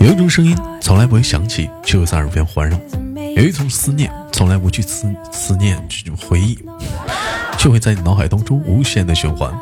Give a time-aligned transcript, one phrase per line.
[0.00, 2.76] 有一种声音从来不会响起，却会在耳边环绕；
[3.36, 6.56] 有一种思念从来不去思思念，这种回忆
[7.58, 9.52] 却会在你脑海当中无限的循环。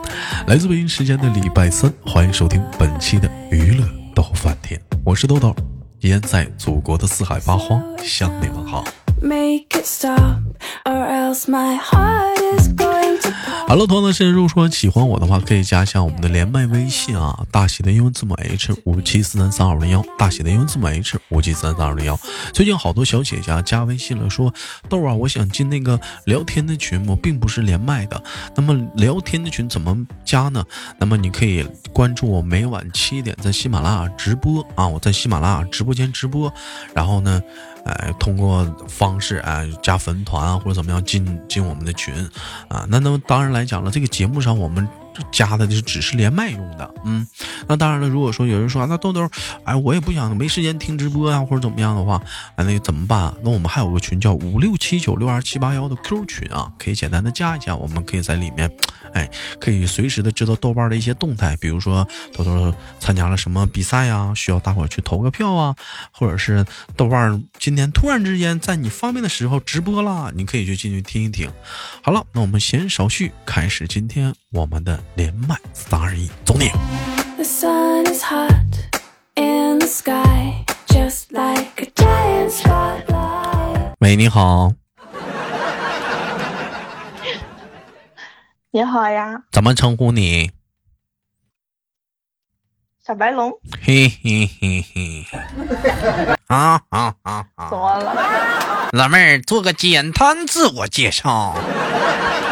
[0.47, 5.55] 来自北京时间的礼拜三，欢迎收听本期的娱乐逗翻天，我是豆豆，
[6.01, 8.85] 依然在祖国的四海八荒向你们好。
[13.67, 22.19] Hello，同样的现在如果说喜欢我的话，可以加一下我们的连麦微信啊，大写的英文字母 H 五七四三三二零幺，大写的英文字母 H 五七四三三二零幺。
[22.53, 24.53] 最近好多小姐姐加微信了，说
[24.89, 28.23] 豆啊，我想进那个聊天的群，我并不是连麦的。
[28.55, 30.63] 那么聊天的群怎么加呢？
[30.99, 36.53] 那么你可以关注我，每晚七点在喜马拉雅直播啊，我在喜马拉雅直播间直播，
[36.95, 37.41] 然后呢。
[37.85, 42.15] 哎，通过方式哎加粉团啊，或者怎么样进进我们的群
[42.69, 42.87] 啊？
[42.89, 44.89] 那那么当然来讲了，这个节目上我们。
[45.31, 47.27] 加的就只是连麦用的，嗯，
[47.69, 48.09] 那当然了。
[48.09, 49.29] 如果说有人说啊那豆豆，
[49.65, 52.23] 哎，我也不想没时间听直播啊，或者怎么样的话，
[52.57, 53.35] 哎，那怎么办？
[53.43, 58.71] 那我们还有个群叫五六七九六二七八幺的 Q 群啊，可以简单的加一下，我们可以在里面，
[59.13, 59.31] 哎，
[59.61, 65.75] 可以随时的知道豆瓣的一些动态，比如说豆豆参加了什么比赛呀，需要大伙去投个票啊，
[66.13, 66.65] 或者是
[66.97, 71.51] 豆瓣今天突然之间在你方便的时候直播了，你可以去进去听一听。
[72.03, 75.04] 好了，那我们闲少叙，开始今天我们的。
[75.15, 76.71] 连麦三二一，走你！
[84.01, 84.73] 喂，你好。
[88.71, 89.43] 你好呀。
[89.53, 90.51] 怎么称呼你？
[93.07, 93.53] 小白龙。
[93.83, 95.27] 嘿嘿嘿嘿。
[96.47, 97.69] 啊啊啊啊！
[97.71, 98.89] 怎么了？
[98.93, 101.55] 老妹儿，做个简单自我介绍。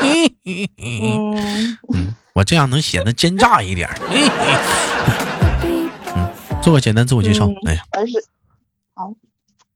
[0.01, 1.79] 嘿嘿嘿嗯。
[2.35, 3.91] 我这样能显得奸诈一点。
[5.63, 5.91] 嗯，
[6.63, 7.47] 做个简单自我介绍。
[7.67, 8.13] 哎呀，我是
[8.95, 9.13] 好，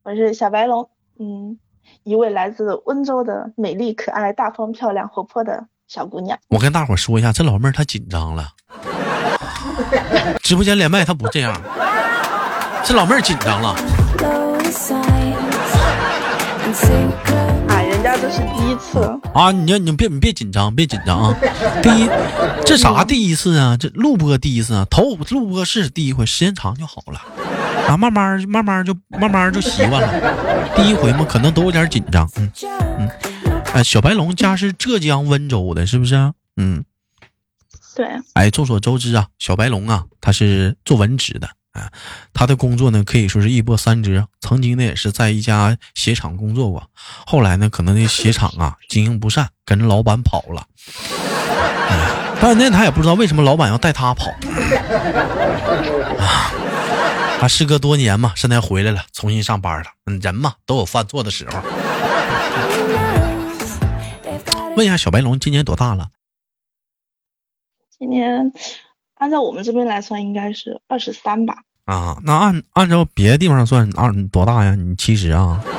[0.02, 0.88] 我是小白龙。
[1.18, 1.58] 嗯，
[2.02, 6.38] 一位来自温州的美丽、可爱、大方、漂亮、活泼的小姑娘。
[6.48, 8.48] 我跟大伙说一下，这老妹儿她紧张了。
[10.42, 11.60] 直播间连麦她不这样，
[12.82, 13.76] 这老妹儿紧张了。
[18.20, 18.98] 这是第一次
[19.34, 19.52] 啊！
[19.52, 21.36] 你你别你别紧张，别紧张啊！
[21.82, 22.08] 第一，
[22.64, 23.76] 这啥第一次啊？
[23.76, 24.86] 这录播第一次啊？
[24.90, 27.20] 头录播是第一回，时间长就好了
[27.88, 27.96] 啊！
[27.96, 30.74] 慢慢慢慢就慢慢就习惯了。
[30.74, 32.28] 第一回嘛，可能都有点紧张。
[32.36, 32.50] 嗯
[32.98, 33.08] 嗯，
[33.74, 36.32] 哎，小白龙家是浙江温州的，是不是？
[36.56, 36.84] 嗯，
[37.94, 38.06] 对。
[38.34, 41.48] 哎，众所周知啊，小白龙啊，他是做文职的。
[42.32, 44.28] 他的工作呢，可以说是一波三折。
[44.40, 46.90] 曾经呢，也是在一家鞋厂工作过，
[47.26, 50.66] 后来呢，可能那鞋厂啊经营不善，跟着老板跑了。
[52.40, 54.30] 但是那他也不知道为什么老板要带他跑。
[56.18, 56.52] 啊，
[57.40, 59.86] 他事隔多年嘛，现在回来了，重新上班了。
[60.20, 61.62] 人嘛都有犯错的时候。
[64.76, 66.10] 问一下小白龙今年多大了？
[67.98, 68.52] 今年。
[69.16, 71.58] 按照我们这边来算，应该是二十三吧。
[71.84, 74.74] 啊，那按按照别的地方算，二多大呀？
[74.74, 75.60] 你七十啊？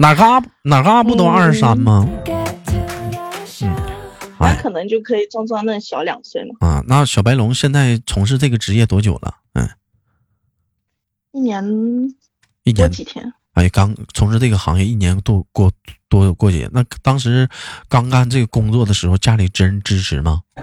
[0.00, 2.06] 哪嘎哪嘎不都二十三吗？
[3.62, 3.76] 嗯，
[4.38, 6.54] 那可能就可以装装嫩小两岁了。
[6.60, 9.36] 啊，那小白龙现在从事这个职业多久了？
[9.54, 9.68] 嗯，
[11.32, 11.64] 一年
[12.64, 13.32] 一年几天。
[13.56, 15.72] 哎，刚从事这个行业一年多过
[16.10, 17.48] 多过节，那当时
[17.88, 20.42] 刚干这个工作的时候，家里真支持吗？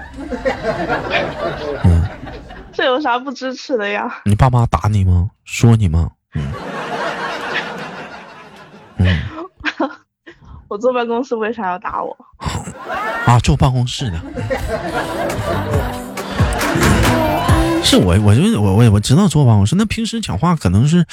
[1.83, 2.07] 嗯，
[2.71, 4.21] 这有啥不支持的呀？
[4.25, 5.31] 你爸妈打你吗？
[5.43, 6.11] 说你吗？
[6.35, 6.51] 嗯，
[9.01, 9.21] 嗯，
[10.69, 12.15] 我坐办公室为啥要打我？
[13.25, 14.21] 啊，坐办公室的。
[17.85, 21.05] 是我，我就我我我知道坐办公室，那平时讲话可能是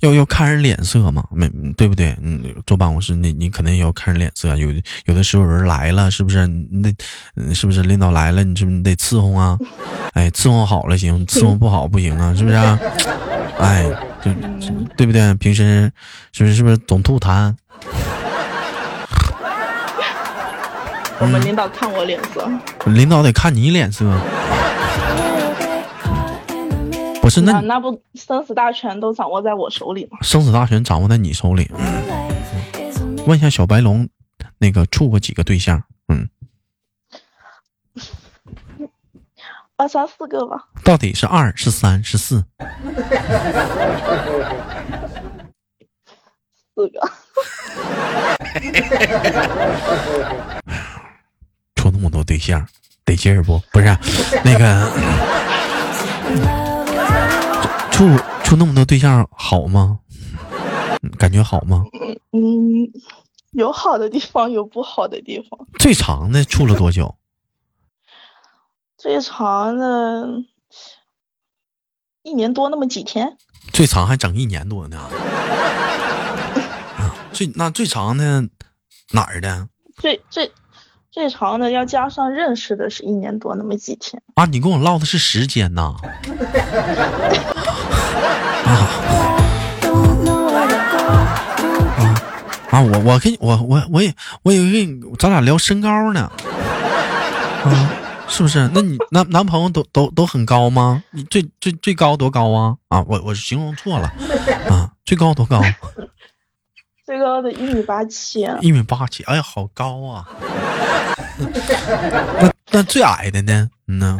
[0.00, 2.16] 要要看人脸色嘛，没对不对？
[2.22, 4.72] 嗯，坐办公室你你肯定要看人脸色，有
[5.06, 6.46] 有的时候有人来了，是不是？
[6.46, 6.94] 那
[7.52, 9.58] 是不是领导来了，你是不是得伺候啊？
[10.12, 12.56] 哎，伺候好了行，伺候不好不行啊，是不是？
[13.58, 13.84] 哎，
[14.22, 14.32] 就
[14.96, 15.34] 对不对？
[15.34, 15.90] 平时
[16.32, 17.54] 是不是是不是总吐痰？
[21.20, 22.48] 我们领导看我脸色，
[22.86, 24.04] 领导得看你脸色。
[27.28, 30.16] 不是那那不生死大权都掌握在我手里吗？
[30.22, 31.70] 生死大权掌握在你手里。
[33.26, 34.08] 问一下小白龙，
[34.56, 35.82] 那个处过几个对象？
[36.08, 36.30] 嗯，
[39.76, 40.68] 二三四个吧。
[40.82, 42.42] 到底是二是三是四？
[46.74, 47.12] 四个。
[51.74, 52.66] 处那么多对象，
[53.04, 53.58] 得劲儿不？
[53.70, 53.94] 不是
[54.42, 54.90] 那个。
[57.98, 58.06] 处
[58.44, 59.98] 处那么多对象好吗？
[61.18, 61.84] 感觉好吗？
[62.30, 62.86] 嗯，
[63.50, 65.66] 有好的地方，有不好的地方。
[65.80, 67.16] 最长的处了多久？
[68.96, 70.28] 最长的
[72.22, 73.36] 一年多那么几天。
[73.72, 75.10] 最长还整一年多呢。
[77.34, 78.48] 最那最长的
[79.10, 79.68] 哪儿的？
[79.96, 80.52] 最最
[81.10, 84.22] 最长的要加上认识的是一年多那么几天。
[84.34, 85.94] 啊，你跟我唠的是时间呐？
[92.70, 94.86] 啊，我我跟你我我我也我以为
[95.18, 96.30] 咱俩聊身高呢，
[97.64, 97.90] 啊，
[98.28, 98.70] 是不是？
[98.74, 101.02] 那你男男朋友都都都很高吗？
[101.10, 102.76] 你最最最高多高啊？
[102.88, 104.12] 啊，我我形容错了，
[104.68, 105.62] 啊，最高多高？
[107.08, 110.28] 最高的一米八七，一米八七，哎呀，好高啊！
[111.38, 113.70] 那那最矮的呢？
[113.86, 114.18] 嗯呢？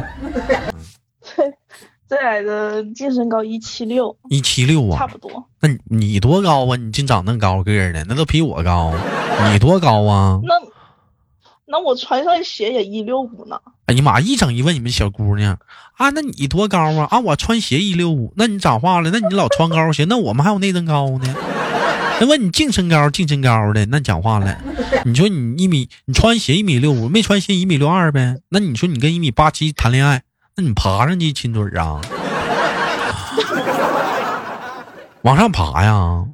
[1.21, 1.53] 最
[2.09, 5.31] 最矮的净身高一七六，一七六啊，差不多。
[5.61, 6.77] 那你你多高啊？
[6.77, 8.95] 你净长那高个儿的，那都比我高。
[9.53, 10.41] 你多高啊？
[10.45, 10.55] 那
[11.67, 13.61] 那我穿上鞋也一六五呢。
[13.85, 14.19] 哎呀妈！
[14.19, 15.59] 一整一问你们小姑娘
[15.99, 17.07] 啊，那你多高啊？
[17.11, 19.11] 啊，我穿鞋一六五，那你咋话了？
[19.11, 21.35] 那你老穿高鞋，那我们还有内增高呢。
[22.21, 24.59] 那问你净身高，净身高的，那讲话了。
[25.05, 28.37] 你说你一米，你穿鞋一米六五，没穿鞋一米六二呗？
[28.49, 30.23] 那你说你跟一米八七谈恋爱，
[30.57, 32.01] 那你爬上去亲嘴啊？
[35.23, 36.25] 往上爬呀？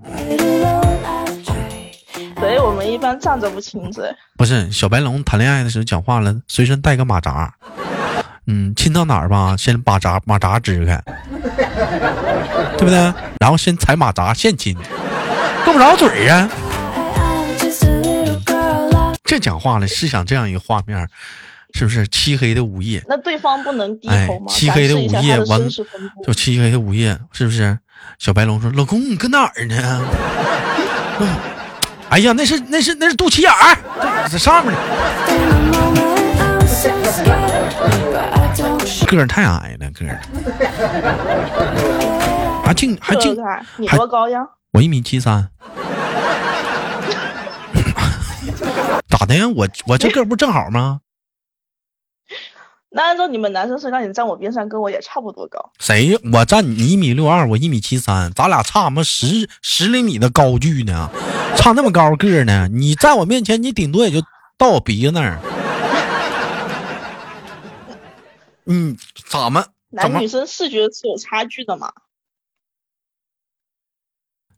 [2.38, 4.04] 所以我们一般站着不亲嘴。
[4.36, 7.52] 不是小白龙谈恋爱的时候讲话了，随身带个马扎。
[8.46, 11.02] 嗯，亲到哪儿吧，先把扎马扎支开，
[12.76, 13.12] 对不对？
[13.40, 14.76] 然后先踩马扎，现亲。
[15.74, 16.48] 够不着嘴啊！
[19.24, 21.08] 这讲话了，是想这样一个画面，
[21.74, 23.02] 是不是漆黑的午夜？
[23.08, 24.46] 那对方不能低头吗？
[24.48, 25.60] 漆黑的午夜，完
[26.24, 27.76] 就漆黑的午夜，是不是？
[28.20, 30.06] 小白龙说：“老公，你搁哪儿呢？”
[32.08, 33.76] 哎呀，那是那是那是肚脐眼儿，
[34.30, 34.78] 在上面呢。
[39.08, 40.20] 个儿太矮了，个儿。
[42.64, 43.36] 还净还净，
[43.76, 44.46] 你多高呀？
[44.74, 45.48] 我一米七三，
[49.08, 49.46] 咋的呀？
[49.54, 50.98] 我我这个不正好吗？
[52.90, 55.70] 那按照你们男生身高，你站我边上，跟我也差不多高。
[55.78, 56.18] 谁？
[56.32, 61.08] 我站你一米六二，我一米七三，咱俩差么十十厘米的高距呢？
[61.56, 62.68] 差那么高个呢？
[62.72, 64.20] 你在我面前，你顶多也就
[64.58, 65.38] 到我鼻子那儿。
[68.66, 68.96] 嗯，
[69.28, 69.64] 咋么？
[69.90, 71.92] 男女生视觉是有差距的嘛？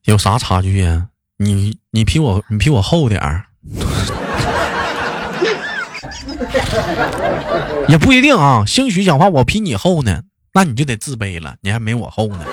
[0.07, 1.09] 有啥差距呀？
[1.39, 3.45] 你你比我你比我厚点儿，
[7.89, 8.65] 也不一定啊。
[8.67, 10.23] 兴许讲话我比你厚呢，
[10.55, 12.39] 那你就得自卑了，你还没我厚呢。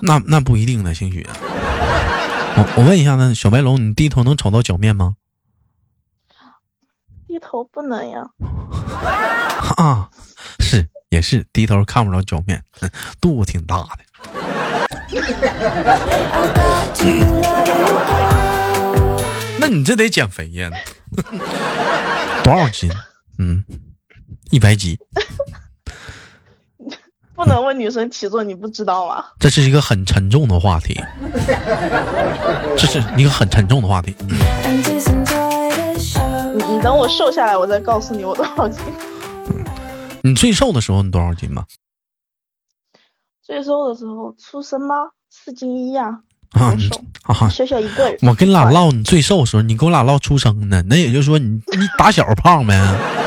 [0.00, 1.26] 那那不一定呢，兴许。
[2.56, 5.16] 我我问一下呢，小白龙，你低头能瞅到脚面吗？
[7.26, 8.22] 低头不能呀。
[9.76, 10.11] 啊，是。
[11.22, 12.60] 也是低头看不着脚面，
[13.22, 13.90] 肚子挺大的。
[19.60, 20.68] 那你这得减肥呀？
[22.42, 22.90] 多少斤？
[23.38, 23.64] 嗯，
[24.50, 24.98] 一百几。
[27.36, 29.24] 不能问女生体重，你不知道吗？
[29.38, 31.00] 这是一个很沉重的话题。
[32.76, 34.16] 这是一个很沉重的话题。
[34.18, 34.34] 你
[36.64, 38.82] 你等我瘦下来，我再告诉你我多少斤。
[40.22, 41.66] 你最瘦的时候你多少斤吧？
[43.42, 45.10] 最瘦的时候出生吗？
[45.28, 46.20] 四斤一呀。
[46.52, 46.76] 啊，
[47.22, 48.18] 啊，小小一个人。
[48.22, 53.21] 我跟你俩唠你最瘦的时候，你跟我俩唠出生呢，那也就是说你你打小胖呗。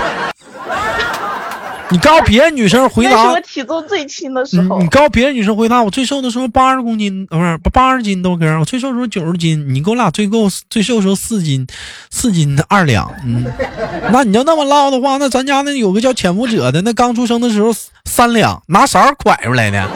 [1.89, 4.81] 你告诉别的女生回答，我体重最轻的时候。
[4.81, 9.73] 你告诉别的女生回答，我最瘦的时候八十公斤，不是八十斤豆哥，我最瘦的时候九十斤。
[9.73, 11.67] 你跟我俩最够最瘦的时候四斤，
[12.09, 13.11] 四斤二两。
[13.23, 13.45] 嗯，
[14.11, 17.71] 那你要那么唠的话，那咱家那有个叫潜伏者的，那刚出生的时候
[18.05, 19.85] 三两，拿勺蒯出来的，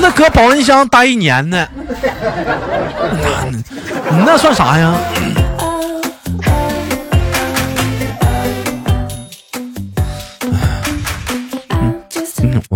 [0.00, 1.66] 那搁保温箱待一年呢。
[4.10, 4.94] 那那算啥呀？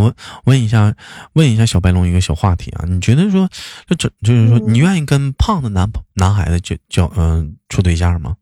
[0.05, 0.95] 我问一下，
[1.35, 3.49] 问一下小白龙一个小话题啊，你觉得说，
[3.89, 8.37] 就这就是说，你愿意跟胖的男男孩子就交嗯处对象吗？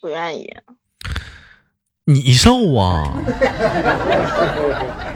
[0.00, 0.48] 不愿意。
[2.04, 3.12] 你瘦啊？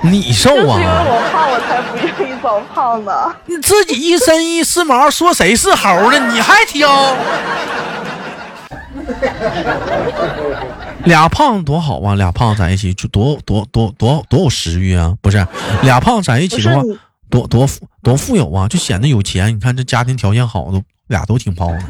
[0.02, 0.76] 你瘦啊？
[0.76, 3.36] 因为我胖，我才不愿意找胖的。
[3.46, 6.32] 你自己一身一丝毛，说谁是猴呢？
[6.34, 7.16] 你还挑？
[11.04, 12.14] 俩胖子多好啊！
[12.14, 15.12] 俩胖子在一起就多多多多多有食欲啊！
[15.20, 15.44] 不是，
[15.82, 16.82] 俩胖子在一起的话，
[17.28, 19.54] 多多富多富有啊，就显得有钱。
[19.54, 21.78] 你看这家庭条件好，都俩都挺胖的。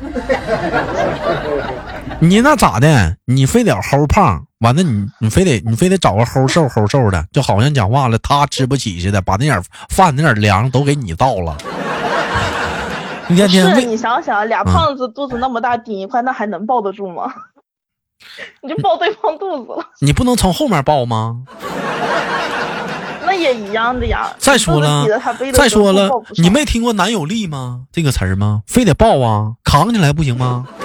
[2.20, 3.16] 你那咋的？
[3.26, 11.58] 你非得齁胖，完了你你非得你非得找个齁瘦齁瘦的，就好像讲话了他吃不起似的，把那点饭那点粮都给你倒了。
[13.28, 17.32] 你想想，俩胖子肚子那么大顶一块，那还能抱得住吗？
[18.62, 19.84] 你就抱对方肚子了。
[20.00, 21.42] 你不能从后面抱吗？
[23.24, 24.32] 那也一样的呀。
[24.38, 25.06] 再说了，
[25.52, 27.82] 再说了，你没听过“男友力”吗？
[27.90, 28.62] 这个词儿吗？
[28.66, 30.66] 非得抱啊，扛起来不行吗？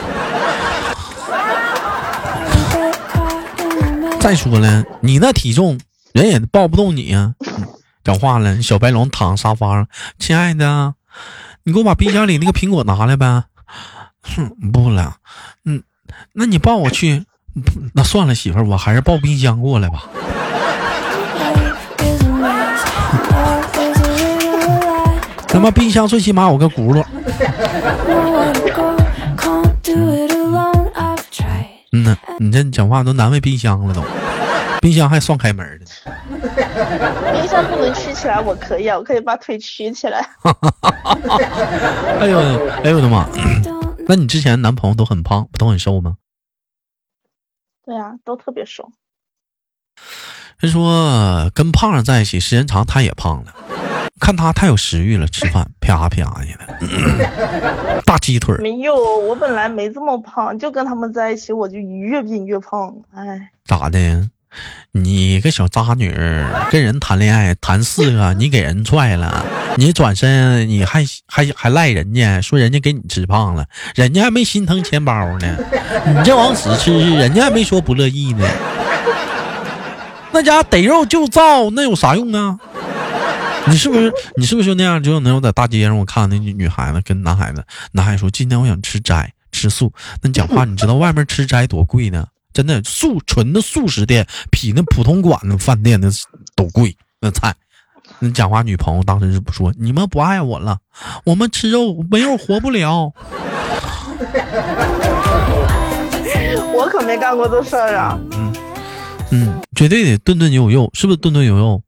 [4.20, 5.80] 再说了，你那体重，
[6.14, 7.34] 人也抱不动你呀。
[8.04, 10.94] 讲话了，小白龙躺沙发上，亲爱的，
[11.68, 13.44] 你给我把冰箱里那个苹果拿来呗。
[14.22, 15.18] 哼，不了，
[15.66, 15.84] 嗯，
[16.32, 17.26] 那你抱我去。
[17.94, 20.06] 那算了，媳妇儿，我还是抱冰箱过来吧。
[25.50, 27.04] 他妈冰箱最起码有个轱辘。
[31.92, 34.02] 嗯呐，你这讲话都难为冰箱了都，
[34.80, 35.86] 冰箱还算开门的。
[37.40, 40.20] 冰箱不能曲起来，我可以啊，我可以把腿曲起来。
[42.20, 42.40] 哎呦，
[42.84, 43.28] 哎呦我的妈！
[44.08, 46.18] 那你之前男朋友都很胖，都很瘦吗？
[47.86, 48.92] 对啊，都特别瘦。
[50.60, 53.54] 人说跟胖子在一起时间长，他也胖了。
[54.20, 58.58] 看他太有食欲了，吃饭啪啪的， 大鸡腿。
[58.58, 62.96] 没有，我本来没这么胖，就跟他们在一起，我就越变越胖。
[63.14, 64.28] 哎，咋的？
[64.92, 66.12] 你个小渣女，
[66.72, 69.46] 跟人谈恋爱谈四个，你给人踹了，
[69.78, 75.58] 你转身你还还还赖人家，说人家给你吃胖了，人家还没心疼钱包呢，
[76.06, 78.48] 你这往死吃，人家还没说不乐意呢。
[80.32, 82.60] 那家逮肉就造，那有啥用啊？
[83.68, 85.02] 你是不是你是不是就那样？
[85.04, 89.92] 就能有在大街上，我看那女孩子跟男孩子，男孩说今天我想吃斋吃素。
[90.22, 92.26] 那你讲话，你知道外面吃斋多贵呢？
[92.58, 96.10] 真的素纯的素食店比那普通馆子饭店的
[96.56, 96.98] 都贵。
[97.22, 97.54] 那菜，
[98.18, 100.80] 那讲话，女朋友当时是不说你们不爱我了，
[101.24, 103.14] 我们吃肉没肉活不了。
[106.74, 108.20] 我可没干过这事儿啊。
[108.32, 108.56] 嗯
[109.30, 111.84] 嗯，绝对得顿顿有肉，是不是顿顿有肉？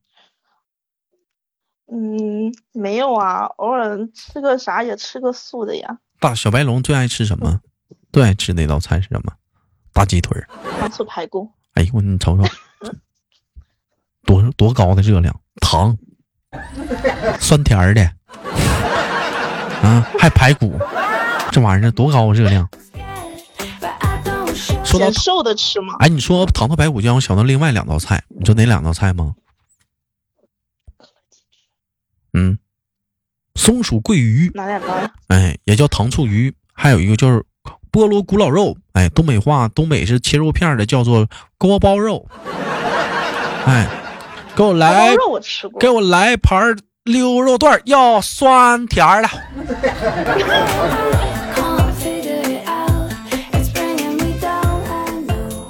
[1.92, 5.98] 嗯，没有啊，偶尔吃个啥也吃个素的呀。
[6.20, 7.60] 大小白龙最爱吃什么？
[8.14, 9.34] 最爱吃那道菜是什么？
[10.00, 10.48] 大鸡腿儿。
[10.80, 11.52] 糖醋排骨。
[11.74, 12.44] 哎呦，你瞅瞅，
[14.24, 15.98] 多多高的热量，糖，
[17.38, 18.02] 酸甜的，
[19.84, 20.80] 啊，还排骨，
[21.52, 22.70] 这玩意儿多高热量？
[24.86, 25.96] 说到瘦的吃吗？
[26.00, 29.36] 哎，你说糖醋排骨就让我想到另外两道菜，你知道哪两道菜吗？
[32.32, 32.58] 嗯，
[33.56, 35.12] 松鼠桂鱼，哪两个？
[35.28, 37.46] 哎，也叫糖醋鱼，还有一个就是
[37.92, 41.26] 菠萝古老肉，哎，东北话，东北是切肉片的，叫做
[41.58, 42.28] 锅包肉。
[43.66, 43.88] 哎，
[44.58, 46.76] 给我来，肉我吃过，给我来盘
[47.06, 49.30] 溜肉段，要酸甜的。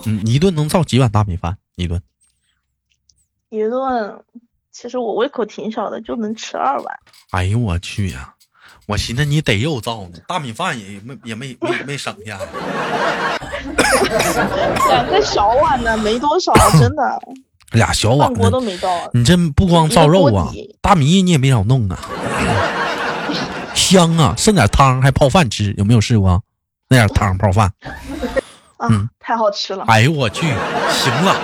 [0.08, 1.56] 嗯，一顿能造几碗大米饭？
[1.76, 2.02] 一顿？
[3.50, 4.24] 一顿。
[4.72, 7.00] 其实我胃口挺小的，就能吃二碗。
[7.30, 8.34] 哎呦我去呀！
[8.90, 12.40] 我寻思你得肉造呢，大米饭也没也没没没省下。
[14.90, 17.22] 两个小碗呢，没多少，真的。
[17.74, 18.90] 俩小碗锅都没到。
[19.14, 20.50] 你这不光造肉啊，
[20.82, 22.00] 大米你也没少弄啊。
[23.76, 26.42] 香啊，剩点汤还泡饭吃，有没有试过？
[26.90, 27.72] 那点汤泡饭。
[28.80, 29.86] 嗯，太好吃了。
[29.88, 30.48] 哎呦我去，
[30.90, 31.36] 行了。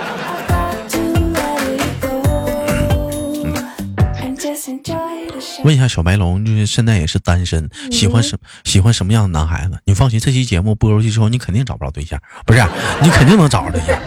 [5.66, 9.76] 问一下小白龙，就是现在也是单身，喜欢什喜欢什么样的男孩子？
[9.84, 12.64] 你放心，这期节目播出去之后，你肯定找不着对象，不是？
[13.02, 13.98] 你肯定能找着对象，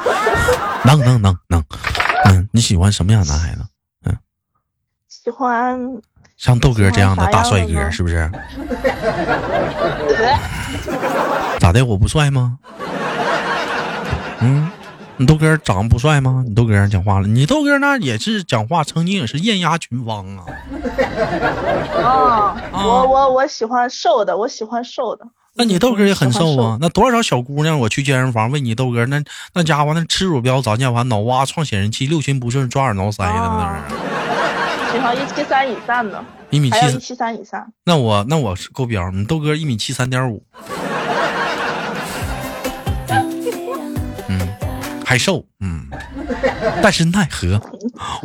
[0.84, 1.62] 能能能能，
[2.24, 3.60] 嗯，你喜欢什么样的男孩子？
[4.06, 4.16] 嗯，
[5.08, 5.78] 喜欢
[6.38, 8.30] 像豆哥这样的大帅哥，是不是？
[11.60, 11.84] 咋的？
[11.84, 12.58] 我不帅吗？
[14.40, 14.70] 嗯。
[15.18, 16.44] 你豆哥长得不帅吗？
[16.46, 20.44] 你豆哥讲话了，你豆哥那也是讲话，曾经也是艳压群芳啊。
[22.00, 25.26] 啊，我我我喜欢瘦的，我喜欢瘦的。
[25.54, 26.78] 那你豆哥也很瘦啊？
[26.80, 29.20] 那多少小姑娘我去健身房问你豆哥，那
[29.54, 33.96] 那家伙那吃乳膘早见完脑瓜创显示器六亲不顺抓耳挠腮的那是。
[34.92, 37.66] 喜欢一七三以上的，一米七一七三以上。
[37.84, 40.44] 那我那我是够标，你豆哥一米七三点五。
[45.08, 45.88] 还瘦，嗯，
[46.82, 47.58] 但是奈何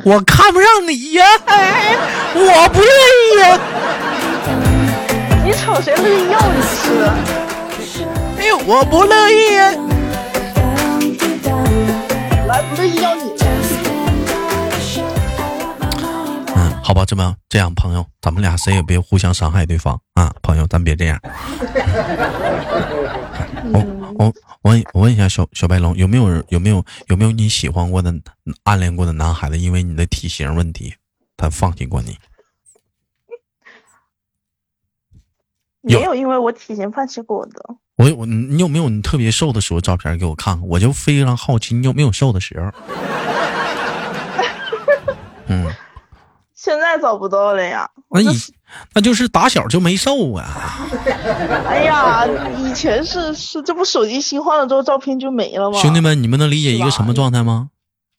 [0.04, 1.96] 我看不上你呀，哎，
[2.36, 2.90] 我不乐
[3.24, 3.58] 意呀。
[5.46, 7.06] 你瞅谁乐意要你吃？
[8.38, 9.72] 哎呦，我不乐意呀。
[12.50, 13.32] 来，不乐意要你。
[16.54, 21.18] 嗯，好吧，这么这样，朋友，咱们俩谁也别互相伤害对方啊，朋友，咱别这样。
[24.18, 28.14] 我我我我问一下小小白龙，有没有有没有有没有你喜欢过的、
[28.64, 30.96] 暗恋过的男孩子，因为你的体型问题，
[31.38, 32.18] 他放弃过你？
[35.82, 37.76] 没有，因为我体型放弃过我的。
[37.96, 40.68] 我我你有没有你特别瘦的时候照片给我看看？
[40.68, 42.72] 我就非常好奇你有没有瘦的时候。
[45.48, 45.68] 嗯，
[46.56, 47.90] 现在找不到了呀。
[48.10, 48.28] 那以
[48.94, 50.88] 那就是打小就没瘦啊。
[51.68, 52.26] 哎呀，
[52.58, 55.80] 以前是是，这不手机新换了之后照片就没了吗？
[55.80, 57.70] 兄弟们，你们能理解一个什么状态吗？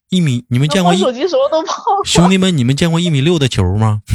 [0.09, 1.77] 一米，你们见过一手机时候都胖。
[2.05, 4.01] 兄弟们，你们见过一米六的球吗？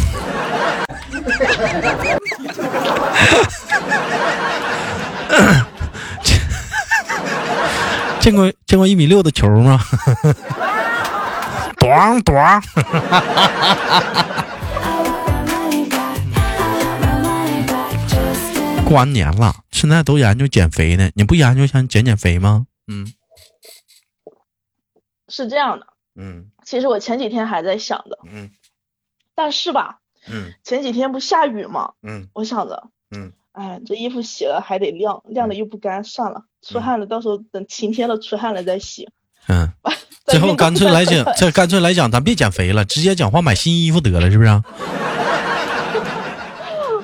[8.21, 9.81] 见过见过一米六的球吗？
[11.79, 12.63] 咣 咣！
[18.91, 22.67] 过完年了，现在都研究减肥呢，你不研究想减减肥吗？
[22.89, 23.07] 嗯，
[25.29, 28.51] 是这样的，嗯，其实我前几天还在想着，嗯，
[29.37, 31.93] 但是吧，嗯，前几天不下雨吗？
[32.03, 33.33] 嗯，我想着，嗯。
[33.53, 39.09] 哎，这衣服洗了还得晾，晾了又不干，算了，出汗了，到时候等晴天了出汗了再洗。
[39.47, 39.73] 嗯，
[40.27, 44.51] 最后干脆来讲，这干脆来讲，咱别减肥了，直接讲话买新衣服得了，是不是？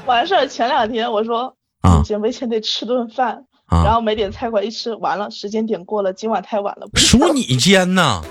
[0.06, 1.55] 完事儿前两天我说
[1.86, 6.88] 啊，减肥前得吃顿饭，啊，然后没点菜馆一吃，完了时间点过了，今晚太晚了。
[6.94, 8.22] 数你奸呐！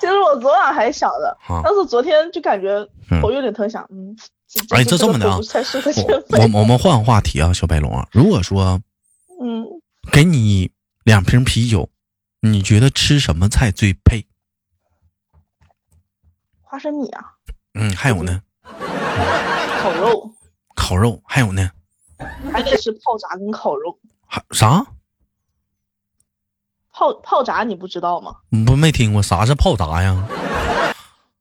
[0.00, 2.84] 其实我昨晚还想着，但是昨天就感觉
[3.20, 4.16] 头有点疼，想嗯，
[4.70, 5.38] 哎，这这么的啊，
[6.30, 8.80] 我我们换个话题啊，小白龙啊，如果说
[9.40, 9.64] 嗯，
[10.10, 10.70] 给你
[11.04, 11.88] 两瓶啤酒，
[12.40, 14.26] 你觉得吃什么菜最配？
[16.62, 17.24] 花生米啊。
[17.74, 18.42] 嗯，还有呢？
[19.82, 20.30] 烤肉。
[20.74, 21.70] 烤肉还有呢？
[22.52, 23.98] 还得是泡炸跟烤肉。
[24.26, 24.84] 还啥？
[26.92, 28.36] 泡泡炸你不知道吗？
[28.66, 30.24] 不没听过，啥是泡炸呀？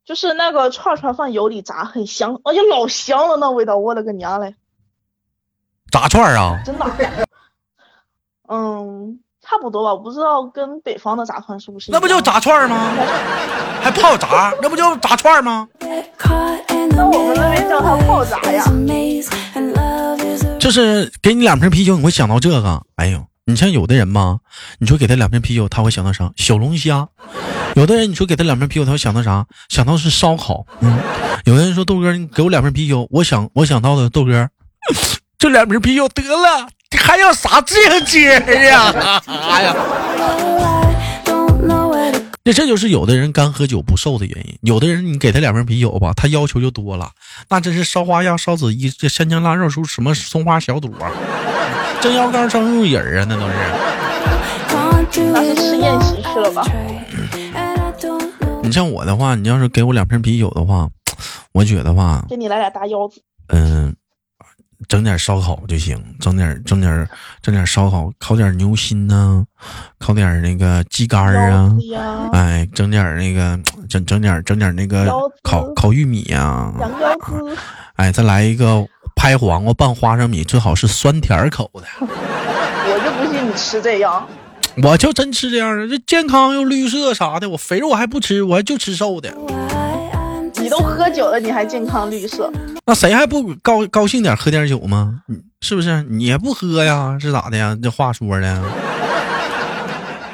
[0.05, 4.55] 就是那个串串放油里炸，很香，而且老香了，那味道，我勒个娘嘞！
[5.91, 6.61] 炸串啊？
[6.65, 6.85] 真的？
[8.47, 11.91] 嗯，差不多吧，我不知道跟北方的炸串是不是？
[11.91, 12.91] 那不就炸串吗？
[13.81, 14.53] 还泡炸？
[14.61, 15.67] 那不就炸串吗？
[16.99, 18.65] 那我们那边叫它泡炸呀。
[20.59, 22.81] 就是给你两瓶啤酒，你会想到这个？
[22.97, 23.25] 哎呦！
[23.45, 24.39] 你像有的人嘛，
[24.79, 26.29] 你说给他两瓶啤酒，他会想到啥？
[26.35, 27.07] 小龙虾。
[27.75, 29.45] 有的人你说给他两瓶啤酒，他会想到啥？
[29.69, 30.65] 想到是烧烤。
[30.81, 30.99] 嗯。
[31.45, 34.49] 有的人说豆哥，你给我两瓶啤酒，我想我想到的豆哥，
[35.39, 38.33] 这两瓶啤酒得了，还要啥境界
[38.67, 39.21] 呀？
[39.25, 39.75] 哎呀！
[42.43, 44.57] 那这就是有的人干喝酒不瘦的原因。
[44.61, 47.11] 有的人你给他两瓶啤酒吧，他要求就多了，
[47.49, 51.11] 那真是烧花鸭、烧子鸡、这香肠腊肉、什什么松花小肚啊。
[52.01, 53.53] 蒸腰杆、蒸鹿尾儿啊，那都是。
[55.33, 56.63] 那是吃宴席去了吧？
[58.63, 60.87] 你像我的话，你要是给我两瓶啤酒的话，
[61.51, 63.21] 我觉得吧，给你来俩大腰子。
[63.47, 63.93] 嗯，
[64.87, 67.09] 整点烧烤就行，整点整点
[67.41, 69.43] 整点烧烤，烤点牛心呐，
[69.99, 71.75] 烤点那个鸡肝啊，
[72.33, 75.11] 哎，整点那个整整点整点那个
[75.43, 77.57] 烤烤玉米呀，羊腰子，
[77.95, 78.85] 哎，再来一个。
[79.15, 81.83] 拍黄瓜拌花生米，最好是酸甜口的。
[81.99, 84.25] 我就不信你吃这样。
[84.81, 87.49] 我就真吃这样的，这健康又绿色啥的。
[87.49, 89.29] 我肥肉我还不吃，我就吃瘦的。
[90.55, 92.49] 你都喝酒了，你还健康绿色？
[92.89, 95.21] 那谁还不高高兴点喝点酒吗？
[95.61, 96.01] 是不是？
[96.09, 97.15] 你也不喝呀？
[97.21, 97.77] 是咋的呀？
[97.83, 98.63] 这话说的。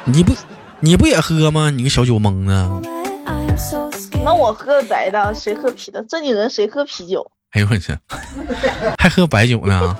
[0.04, 0.34] 你不
[0.80, 1.68] 你不也喝吗？
[1.68, 2.52] 你个小酒蒙子。
[4.24, 6.02] 那我喝白的，谁喝啤的？
[6.04, 7.30] 正经人谁喝啤酒？
[7.50, 7.94] 哎呦我去，
[8.96, 9.94] 还喝白酒呢？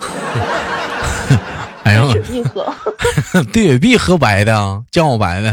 [1.85, 2.75] 哎呦，雪碧喝，
[3.53, 5.51] 对雪碧喝白的，酱我白的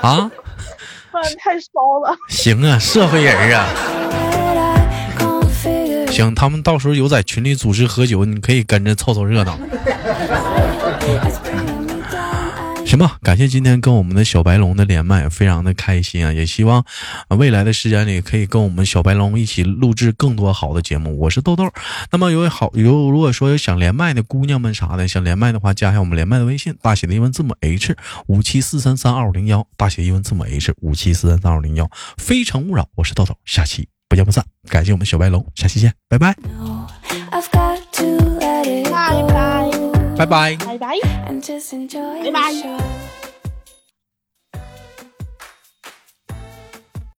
[0.00, 0.30] 啊？
[1.40, 2.16] 太骚了。
[2.28, 3.66] 行啊，社会人啊。
[6.14, 9.58] 行，他们到时候有在群里组织喝酒，你可以跟着凑凑热闹。
[12.86, 16.32] 行吧，感谢今天跟我们的小白龙的连麦，非常的开心啊！
[16.32, 16.84] 也希望
[17.30, 21.18] 未来的时间里可以跟我们小白龙一起录制更多好的节目。
[21.18, 21.68] 我是豆豆，
[22.12, 27.96] 那么有好有如果说有想连麦的姑娘们啥的，想连麦的话，加一下我们连麦的微信，大写的英文字母 H
[28.28, 31.90] 五七四三三二五零幺，大写英文字母 H 五七四三三二五零幺。
[32.16, 34.44] 非诚勿扰，我是豆豆，下期不见不散。
[34.68, 36.32] 感谢我们小白龙，下期见，拜拜，
[40.16, 40.96] 拜拜拜拜。
[42.22, 43.23] 拜拜。